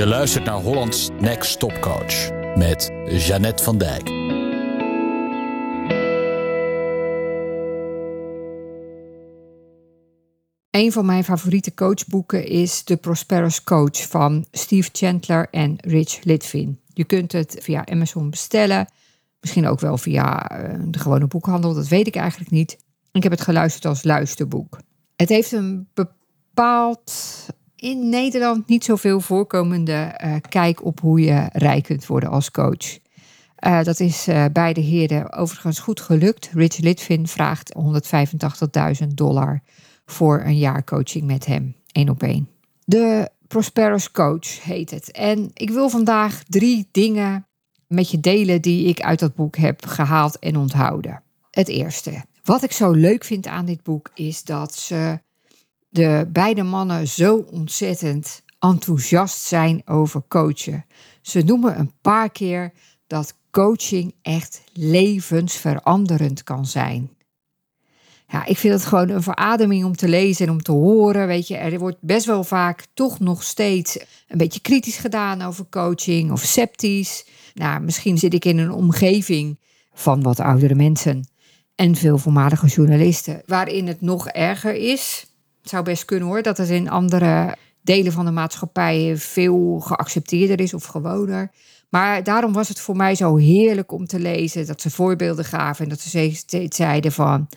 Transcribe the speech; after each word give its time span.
Je 0.00 0.06
luistert 0.06 0.44
naar 0.44 0.60
Hollands 0.60 1.08
Next 1.18 1.58
Top 1.58 1.80
Coach 1.80 2.30
met 2.56 2.90
Jeannette 3.06 3.62
van 3.62 3.78
Dijk. 3.78 4.08
Een 10.70 10.92
van 10.92 11.06
mijn 11.06 11.24
favoriete 11.24 11.74
coachboeken 11.74 12.46
is 12.46 12.82
The 12.82 12.96
Prosperous 12.96 13.62
Coach 13.62 14.08
van 14.08 14.46
Steve 14.50 14.88
Chandler 14.92 15.48
en 15.50 15.76
Rich 15.80 16.24
Litvin. 16.24 16.80
Je 16.94 17.04
kunt 17.04 17.32
het 17.32 17.56
via 17.62 17.86
Amazon 17.86 18.30
bestellen. 18.30 18.88
Misschien 19.40 19.66
ook 19.66 19.80
wel 19.80 19.98
via 19.98 20.48
eh, 20.48 20.74
de 20.84 20.98
gewone 20.98 21.26
boekhandel, 21.26 21.74
dat 21.74 21.88
weet 21.88 22.06
ik 22.06 22.16
eigenlijk 22.16 22.50
niet. 22.50 22.78
Ik 23.12 23.22
heb 23.22 23.32
het 23.32 23.40
geluisterd 23.40 23.84
als 23.84 24.04
luisterboek. 24.04 24.78
Het 25.16 25.28
heeft 25.28 25.52
een 25.52 25.88
bepaald 25.94 27.12
in 27.80 28.08
Nederland 28.08 28.68
niet 28.68 28.84
zoveel 28.84 29.20
voorkomende 29.20 30.20
uh, 30.24 30.34
kijk 30.48 30.84
op 30.84 31.00
hoe 31.00 31.20
je 31.20 31.48
rijk 31.52 31.84
kunt 31.84 32.06
worden 32.06 32.30
als 32.30 32.50
coach. 32.50 32.98
Uh, 33.66 33.82
dat 33.82 34.00
is 34.00 34.28
bij 34.52 34.72
de 34.72 34.80
heren 34.80 35.32
overigens 35.32 35.78
goed 35.78 36.00
gelukt. 36.00 36.50
Rich 36.52 36.78
Litvin 36.78 37.28
vraagt 37.28 37.74
185.000 39.02 39.06
dollar 39.14 39.62
voor 40.04 40.40
een 40.44 40.58
jaar 40.58 40.84
coaching 40.84 41.24
met 41.24 41.46
hem, 41.46 41.74
één 41.92 42.08
op 42.08 42.22
één. 42.22 42.48
De 42.84 43.30
Prosperous 43.50 44.10
Coach 44.10 44.62
heet 44.62 44.90
het. 44.90 45.10
En 45.10 45.50
ik 45.54 45.70
wil 45.70 45.88
vandaag 45.88 46.42
drie 46.48 46.88
dingen 46.90 47.46
met 47.86 48.10
je 48.10 48.20
delen 48.20 48.62
die 48.62 48.86
ik 48.86 49.00
uit 49.00 49.18
dat 49.18 49.34
boek 49.34 49.56
heb 49.56 49.86
gehaald 49.86 50.38
en 50.38 50.56
onthouden. 50.56 51.22
Het 51.50 51.68
eerste, 51.68 52.24
wat 52.42 52.62
ik 52.62 52.72
zo 52.72 52.90
leuk 52.90 53.24
vind 53.24 53.46
aan 53.46 53.64
dit 53.64 53.82
boek 53.82 54.10
is 54.14 54.44
dat 54.44 54.74
ze 54.74 55.20
de 55.90 56.28
beide 56.32 56.62
mannen 56.62 57.08
zo 57.08 57.46
ontzettend 57.50 58.42
enthousiast 58.58 59.42
zijn 59.42 59.82
over 59.84 60.22
coachen. 60.28 60.84
Ze 61.22 61.42
noemen 61.42 61.78
een 61.78 61.92
paar 62.00 62.30
keer 62.30 62.72
dat 63.06 63.34
coaching 63.50 64.14
echt 64.22 64.62
levensveranderend 64.72 66.42
kan 66.42 66.66
zijn. 66.66 67.10
Ja, 68.28 68.46
ik 68.46 68.58
vind 68.58 68.74
het 68.74 68.84
gewoon 68.84 69.08
een 69.08 69.22
verademing 69.22 69.84
om 69.84 69.96
te 69.96 70.08
lezen 70.08 70.46
en 70.46 70.52
om 70.52 70.62
te 70.62 70.72
horen. 70.72 71.26
Weet 71.26 71.48
je, 71.48 71.56
er 71.56 71.78
wordt 71.78 72.00
best 72.00 72.26
wel 72.26 72.44
vaak 72.44 72.86
toch 72.94 73.20
nog 73.20 73.42
steeds 73.42 73.98
een 74.28 74.38
beetje 74.38 74.60
kritisch 74.60 74.96
gedaan 74.96 75.42
over 75.42 75.66
coaching 75.70 76.32
of 76.32 76.42
sceptisch. 76.42 77.26
Nou, 77.54 77.80
misschien 77.80 78.18
zit 78.18 78.34
ik 78.34 78.44
in 78.44 78.58
een 78.58 78.72
omgeving 78.72 79.58
van 79.92 80.22
wat 80.22 80.40
oudere 80.40 80.74
mensen 80.74 81.28
en 81.74 81.94
veel 81.94 82.18
voormalige 82.18 82.66
journalisten, 82.66 83.42
waarin 83.46 83.86
het 83.86 84.00
nog 84.00 84.28
erger 84.28 84.74
is. 84.74 85.29
Zou 85.70 85.84
best 85.84 86.04
kunnen 86.04 86.28
hoor, 86.28 86.42
dat 86.42 86.56
het 86.56 86.68
in 86.68 86.90
andere 86.90 87.56
delen 87.82 88.12
van 88.12 88.24
de 88.24 88.30
maatschappij 88.30 89.16
veel 89.16 89.80
geaccepteerder 89.80 90.60
is 90.60 90.74
of 90.74 90.84
gewoner. 90.84 91.50
Maar 91.88 92.24
daarom 92.24 92.52
was 92.52 92.68
het 92.68 92.80
voor 92.80 92.96
mij 92.96 93.14
zo 93.14 93.36
heerlijk 93.36 93.92
om 93.92 94.06
te 94.06 94.18
lezen 94.18 94.66
dat 94.66 94.80
ze 94.80 94.90
voorbeelden 94.90 95.44
gaven 95.44 95.84
en 95.84 95.90
dat 95.90 96.00
ze 96.00 96.30
steeds 96.34 96.76
zeiden 96.76 97.12
van 97.12 97.48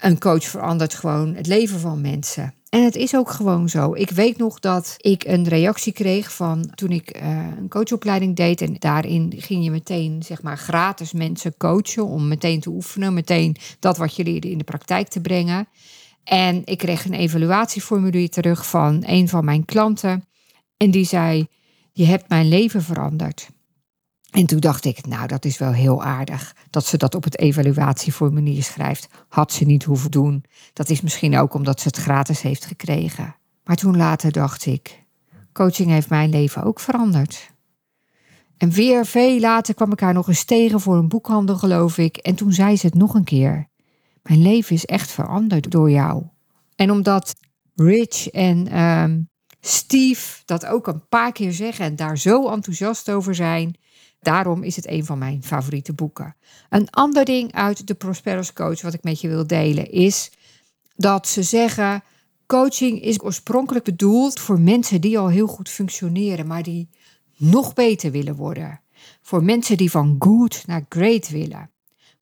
een 0.00 0.18
coach 0.18 0.44
verandert 0.44 0.94
gewoon 0.94 1.34
het 1.34 1.46
leven 1.46 1.80
van 1.80 2.00
mensen. 2.00 2.54
En 2.68 2.84
het 2.84 2.96
is 2.96 3.16
ook 3.16 3.30
gewoon 3.30 3.68
zo. 3.68 3.94
Ik 3.94 4.10
weet 4.10 4.38
nog 4.38 4.60
dat 4.60 4.94
ik 4.96 5.24
een 5.24 5.48
reactie 5.48 5.92
kreeg 5.92 6.32
van 6.32 6.70
toen 6.74 6.90
ik 6.90 7.16
uh, 7.22 7.46
een 7.58 7.68
coachopleiding 7.68 8.36
deed. 8.36 8.60
En 8.60 8.76
daarin 8.78 9.32
ging 9.36 9.64
je 9.64 9.70
meteen, 9.70 10.22
zeg 10.22 10.42
maar, 10.42 10.58
gratis 10.58 11.12
mensen 11.12 11.56
coachen. 11.56 12.06
Om 12.06 12.28
meteen 12.28 12.60
te 12.60 12.70
oefenen, 12.70 13.14
meteen 13.14 13.56
dat 13.78 13.96
wat 13.96 14.16
je 14.16 14.24
leerde 14.24 14.50
in 14.50 14.58
de 14.58 14.64
praktijk 14.64 15.08
te 15.08 15.20
brengen. 15.20 15.68
En 16.24 16.62
ik 16.64 16.78
kreeg 16.78 17.04
een 17.04 17.14
evaluatieformulier 17.14 18.30
terug 18.30 18.66
van 18.66 19.02
een 19.06 19.28
van 19.28 19.44
mijn 19.44 19.64
klanten. 19.64 20.24
En 20.76 20.90
die 20.90 21.04
zei: 21.04 21.46
Je 21.92 22.04
hebt 22.04 22.28
mijn 22.28 22.48
leven 22.48 22.82
veranderd. 22.82 23.48
En 24.30 24.46
toen 24.46 24.60
dacht 24.60 24.84
ik, 24.84 25.06
nou, 25.06 25.26
dat 25.26 25.44
is 25.44 25.58
wel 25.58 25.72
heel 25.72 26.02
aardig 26.02 26.56
dat 26.70 26.86
ze 26.86 26.96
dat 26.96 27.14
op 27.14 27.24
het 27.24 27.38
evaluatieformulier 27.38 28.62
schrijft. 28.62 29.08
Had 29.28 29.52
ze 29.52 29.64
niet 29.64 29.84
hoeven 29.84 30.10
doen. 30.10 30.44
Dat 30.72 30.90
is 30.90 31.00
misschien 31.00 31.38
ook 31.38 31.54
omdat 31.54 31.80
ze 31.80 31.88
het 31.88 31.96
gratis 31.96 32.40
heeft 32.42 32.64
gekregen. 32.64 33.34
Maar 33.64 33.76
toen 33.76 33.96
later 33.96 34.32
dacht 34.32 34.66
ik, 34.66 35.04
coaching 35.52 35.90
heeft 35.90 36.08
mijn 36.08 36.30
leven 36.30 36.62
ook 36.62 36.80
veranderd. 36.80 37.50
En 38.56 38.70
weer 38.70 39.06
veel 39.06 39.40
later 39.40 39.74
kwam 39.74 39.92
ik 39.92 40.00
haar 40.00 40.14
nog 40.14 40.28
eens 40.28 40.44
tegen 40.44 40.80
voor 40.80 40.96
een 40.96 41.08
boekhandel, 41.08 41.56
geloof 41.56 41.98
ik. 41.98 42.16
En 42.16 42.34
toen 42.34 42.52
zei 42.52 42.76
ze 42.76 42.86
het 42.86 42.94
nog 42.94 43.14
een 43.14 43.24
keer. 43.24 43.68
Mijn 44.22 44.42
leven 44.42 44.74
is 44.74 44.84
echt 44.84 45.10
veranderd 45.10 45.70
door 45.70 45.90
jou. 45.90 46.22
En 46.76 46.90
omdat 46.90 47.34
Rich 47.74 48.28
en 48.28 48.80
um, 48.80 49.28
Steve 49.60 50.42
dat 50.44 50.66
ook 50.66 50.86
een 50.86 51.08
paar 51.08 51.32
keer 51.32 51.52
zeggen 51.52 51.84
en 51.84 51.96
daar 51.96 52.18
zo 52.18 52.48
enthousiast 52.48 53.10
over 53.10 53.34
zijn, 53.34 53.76
Daarom 54.20 54.62
is 54.62 54.76
het 54.76 54.88
een 54.88 55.04
van 55.04 55.18
mijn 55.18 55.42
favoriete 55.42 55.92
boeken. 55.92 56.36
Een 56.68 56.90
ander 56.90 57.24
ding 57.24 57.52
uit 57.52 57.86
de 57.86 57.94
Prosperous 57.94 58.52
Coach 58.52 58.80
wat 58.80 58.94
ik 58.94 59.02
met 59.02 59.20
je 59.20 59.28
wil 59.28 59.46
delen 59.46 59.90
is 59.90 60.30
dat 60.96 61.28
ze 61.28 61.42
zeggen: 61.42 62.02
coaching 62.46 63.02
is 63.02 63.22
oorspronkelijk 63.22 63.84
bedoeld 63.84 64.40
voor 64.40 64.60
mensen 64.60 65.00
die 65.00 65.18
al 65.18 65.28
heel 65.28 65.46
goed 65.46 65.68
functioneren, 65.68 66.46
maar 66.46 66.62
die 66.62 66.88
nog 67.36 67.72
beter 67.72 68.10
willen 68.10 68.34
worden. 68.34 68.80
Voor 69.22 69.44
mensen 69.44 69.76
die 69.76 69.90
van 69.90 70.16
good 70.18 70.62
naar 70.66 70.84
great 70.88 71.28
willen. 71.28 71.70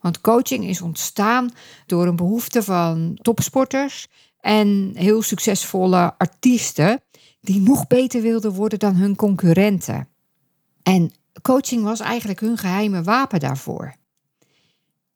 Want 0.00 0.20
coaching 0.20 0.64
is 0.64 0.81
ontstaan 0.81 1.50
door 1.86 2.06
een 2.06 2.16
behoefte 2.16 2.62
van 2.62 3.19
topsporters 3.22 4.06
en 4.41 4.92
heel 4.94 5.22
succesvolle 5.22 6.14
artiesten 6.19 7.00
die 7.41 7.60
nog 7.60 7.86
beter 7.86 8.22
wilden 8.22 8.53
worden 8.53 8.78
dan 8.78 8.94
hun 8.94 9.16
concurrenten. 9.16 10.09
En 10.82 11.12
coaching 11.42 11.82
was 11.82 12.00
eigenlijk 12.00 12.41
hun 12.41 12.59
geheime 12.59 13.03
wapen 13.03 13.41
daarvoor. 13.41 13.94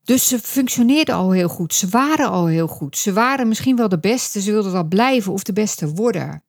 Dus 0.05 0.29
ze 0.29 0.39
functioneerden 0.39 1.15
al 1.15 1.31
heel 1.31 1.49
goed. 1.49 1.75
Ze 1.75 1.89
waren 1.89 2.29
al 2.29 2.47
heel 2.47 2.67
goed. 2.67 2.97
Ze 2.97 3.13
waren 3.13 3.49
misschien 3.49 3.77
wel 3.77 3.89
de 3.89 3.99
beste. 3.99 4.41
Ze 4.41 4.53
wilden 4.53 4.73
dat 4.73 4.89
blijven 4.89 5.33
of 5.33 5.43
de 5.43 5.53
beste 5.53 5.95
worden. 5.95 6.43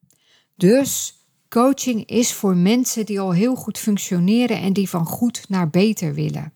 Dus 0.56 1.18
coaching 1.48 2.06
is 2.06 2.32
voor 2.32 2.56
mensen 2.56 3.06
die 3.06 3.20
al 3.20 3.32
heel 3.32 3.54
goed 3.54 3.78
functioneren 3.78 4.60
en 4.60 4.72
die 4.72 4.88
van 4.88 5.06
goed 5.06 5.44
naar 5.48 5.70
beter 5.70 6.14
willen. 6.14 6.52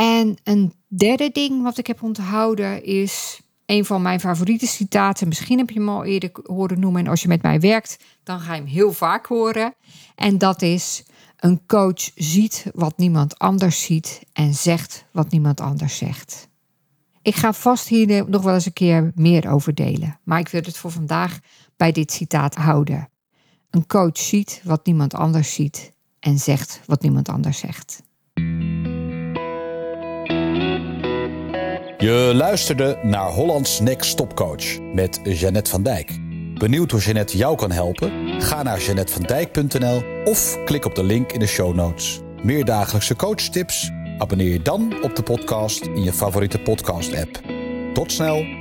En 0.00 0.36
een 0.42 0.72
derde 0.88 1.30
ding 1.32 1.62
wat 1.62 1.78
ik 1.78 1.86
heb 1.86 2.02
onthouden 2.02 2.84
is 2.84 3.40
een 3.66 3.84
van 3.84 4.02
mijn 4.02 4.20
favoriete 4.20 4.66
citaten. 4.66 5.28
Misschien 5.28 5.58
heb 5.58 5.70
je 5.70 5.78
hem 5.78 5.88
al 5.88 6.04
eerder 6.04 6.30
horen 6.42 6.80
noemen. 6.80 7.04
En 7.04 7.10
als 7.10 7.22
je 7.22 7.28
met 7.28 7.42
mij 7.42 7.60
werkt, 7.60 7.96
dan 8.22 8.40
ga 8.40 8.54
je 8.54 8.60
hem 8.60 8.70
heel 8.70 8.92
vaak 8.92 9.26
horen. 9.26 9.74
En 10.14 10.38
dat 10.38 10.62
is: 10.62 11.04
een 11.36 11.66
coach 11.66 12.10
ziet 12.14 12.66
wat 12.74 12.96
niemand 12.96 13.38
anders 13.38 13.82
ziet 13.82 14.22
en 14.32 14.54
zegt 14.54 15.04
wat 15.12 15.30
niemand 15.30 15.60
anders 15.60 15.96
zegt. 15.96 16.48
Ik 17.22 17.34
ga 17.34 17.52
vast 17.52 17.88
hier 17.88 18.28
nog 18.28 18.42
wel 18.42 18.54
eens 18.54 18.66
een 18.66 18.72
keer 18.72 19.12
meer 19.14 19.50
over 19.50 19.74
delen, 19.74 20.18
maar 20.24 20.38
ik 20.38 20.48
wil 20.48 20.62
het 20.62 20.76
voor 20.76 20.90
vandaag 20.90 21.38
bij 21.76 21.92
dit 21.92 22.12
citaat 22.12 22.54
houden. 22.54 23.08
Een 23.70 23.86
coach 23.86 24.18
ziet 24.18 24.60
wat 24.64 24.86
niemand 24.86 25.14
anders 25.14 25.54
ziet 25.54 25.92
en 26.20 26.38
zegt 26.38 26.80
wat 26.86 27.02
niemand 27.02 27.28
anders 27.28 27.58
zegt. 27.58 28.02
Je 32.00 32.32
luisterde 32.34 32.98
naar 33.02 33.28
Hollands 33.28 33.80
Next 33.80 34.16
Top 34.16 34.36
Coach 34.36 34.80
met 34.80 35.20
Jeannette 35.22 35.70
van 35.70 35.82
Dijk. 35.82 36.18
Benieuwd 36.54 36.90
hoe 36.90 37.00
Jeannette 37.00 37.36
jou 37.36 37.56
kan 37.56 37.70
helpen? 37.70 38.40
Ga 38.42 38.62
naar 38.62 38.80
jeanettevandijk.nl 38.80 40.02
of 40.24 40.64
klik 40.64 40.84
op 40.84 40.94
de 40.94 41.04
link 41.04 41.32
in 41.32 41.38
de 41.40 41.46
show 41.46 41.74
notes. 41.74 42.20
Meer 42.42 42.64
dagelijkse 42.64 43.16
coachtips? 43.16 43.90
Abonneer 44.18 44.52
je 44.52 44.62
dan 44.62 45.02
op 45.02 45.16
de 45.16 45.22
podcast 45.22 45.84
in 45.84 46.02
je 46.02 46.12
favoriete 46.12 46.58
podcast-app. 46.58 47.40
Tot 47.94 48.12
snel! 48.12 48.59